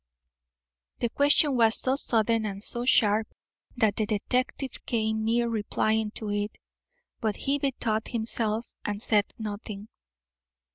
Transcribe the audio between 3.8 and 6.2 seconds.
the detective came near replying